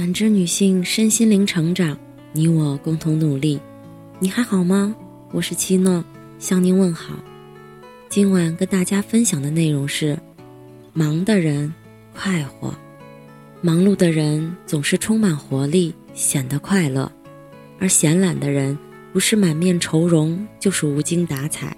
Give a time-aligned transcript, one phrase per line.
[0.00, 1.94] 感知女性身心灵成长，
[2.32, 3.60] 你我共同努力。
[4.18, 4.96] 你还好吗？
[5.30, 6.02] 我是七诺，
[6.38, 7.16] 向您问好。
[8.08, 10.18] 今晚跟大家分享的内容是：
[10.94, 11.70] 忙的人
[12.14, 12.74] 快活，
[13.60, 17.06] 忙碌的人总是充满活力，显得快乐；
[17.78, 18.78] 而闲懒的人，
[19.12, 21.76] 不是满面愁容，就是无精打采。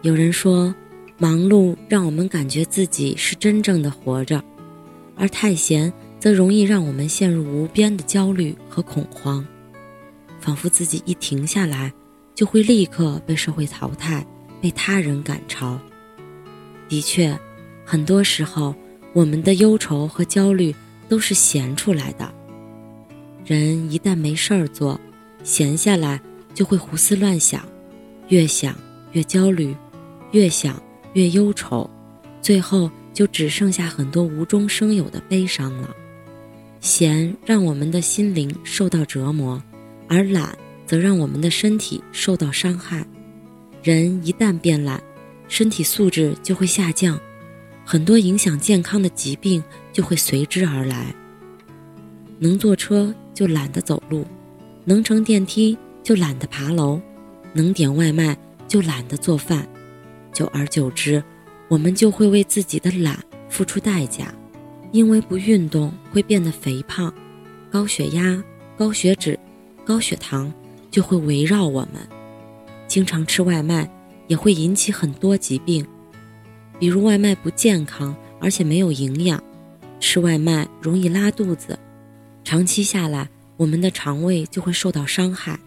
[0.00, 0.74] 有人说，
[1.18, 4.42] 忙碌让我们感觉自己是真正的活着。
[5.14, 9.44] 而太闲，则容易让我们陷入无边的焦虑和恐慌，
[10.40, 11.92] 仿佛自己一停下来，
[12.32, 14.24] 就会立刻被社会淘汰，
[14.60, 15.76] 被他人赶超。
[16.88, 17.36] 的确，
[17.84, 18.72] 很多时候，
[19.12, 20.72] 我们的忧愁和焦虑
[21.08, 22.32] 都是闲出来的。
[23.44, 25.00] 人一旦没事儿做，
[25.42, 26.22] 闲下来
[26.54, 27.66] 就会胡思乱想，
[28.28, 28.76] 越想
[29.10, 29.74] 越焦虑，
[30.30, 30.80] 越想
[31.14, 31.90] 越忧愁，
[32.40, 32.88] 最后。
[33.12, 35.94] 就只剩下很多无中生有的悲伤了。
[36.82, 39.62] 闲让我们的心灵受到折磨，
[40.08, 43.06] 而懒则让我们的身体受到伤害。
[43.84, 45.00] 人一旦变懒，
[45.46, 47.16] 身体素质就会下降，
[47.84, 51.14] 很多影响健康的疾病就会随之而来。
[52.40, 54.26] 能坐车就懒得走路，
[54.84, 57.00] 能乘电梯就懒得爬楼，
[57.52, 59.64] 能点外卖就懒得做饭，
[60.32, 61.22] 久而久之。
[61.68, 63.16] 我们就会为自己的懒
[63.48, 64.34] 付出代价，
[64.92, 67.12] 因为不运动会变得肥胖，
[67.70, 68.42] 高血压、
[68.76, 69.38] 高血脂、
[69.84, 70.52] 高血糖
[70.90, 72.06] 就会围绕我们。
[72.86, 73.90] 经常吃外卖
[74.28, 75.86] 也会引起很多疾病，
[76.78, 79.42] 比如外卖不健康，而且没有营养，
[79.98, 81.78] 吃外卖容易拉肚子，
[82.44, 85.58] 长期下来我们的肠胃就会受到伤害，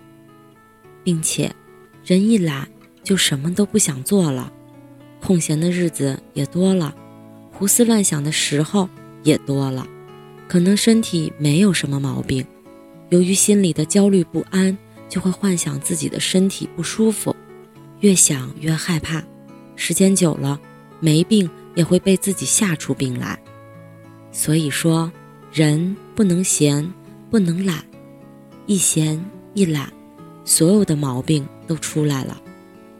[1.04, 1.52] 并且
[2.04, 2.68] 人一懒
[3.04, 4.54] 就什么都不想做了。
[5.20, 6.94] 空闲的日子也多了，
[7.52, 8.88] 胡思乱想的时候
[9.26, 9.86] 也多了，
[10.48, 12.46] 可能身体没有什么毛病，
[13.10, 14.78] 由于心里的焦虑不安，
[15.10, 17.36] 就会幻想自己的身体不舒服，
[18.00, 19.22] 越想越害怕，
[19.76, 20.58] 时间久了，
[21.02, 23.38] 没病也会被自己吓出病来。
[24.32, 25.12] 所以说，
[25.52, 26.90] 人不能闲，
[27.30, 27.84] 不能懒，
[28.66, 29.22] 一闲
[29.54, 29.92] 一懒，
[30.46, 32.42] 所有的毛病都出来了。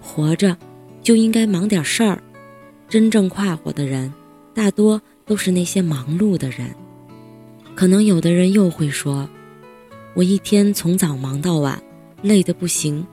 [0.02, 0.58] 活着。
[1.06, 2.20] 就应该忙点事儿。
[2.90, 4.12] 真正快活的人，
[4.56, 6.74] 大多都是那些忙碌的人。
[7.76, 9.30] 可能有的人又会说
[10.16, 11.82] ：“我一天从早忙到晚，
[12.22, 13.06] 累得不行，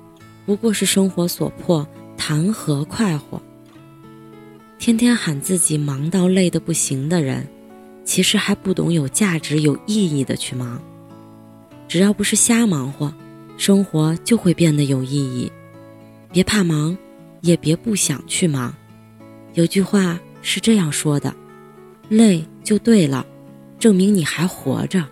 [0.46, 1.86] 不过是生活所迫，
[2.16, 3.40] 谈何快活？”
[4.78, 7.46] 天天喊自己忙到累得不行的人，
[8.04, 10.80] 其实还不懂有价值、有意义的去忙。
[11.88, 13.12] 只要不是瞎忙活，
[13.56, 15.50] 生活就会变得有意义。
[16.32, 16.96] 别怕忙。
[17.42, 18.72] 也别不想去忙，
[19.54, 21.34] 有句话是这样说的
[22.08, 23.26] ：“累就对了，
[23.78, 25.04] 证明你还活着。”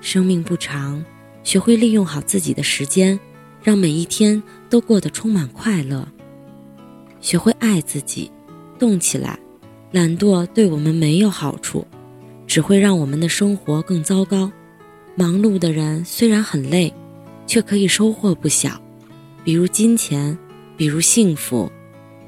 [0.00, 1.04] 生命不长，
[1.42, 3.18] 学会利用好自己的时间，
[3.62, 6.06] 让每一天都过得充满快乐。
[7.20, 8.30] 学会爱自己，
[8.78, 9.38] 动起来。
[9.90, 11.86] 懒惰对我们没有好处，
[12.46, 14.52] 只会让我们的生活更糟糕。
[15.14, 16.92] 忙碌的人虽然很累，
[17.46, 18.80] 却可以收获不小，
[19.44, 20.38] 比如金钱。
[20.76, 21.68] 比如幸福，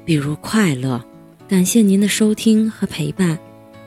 [0.03, 1.01] 比如快乐。
[1.47, 3.39] 感谢您的收听和陪伴。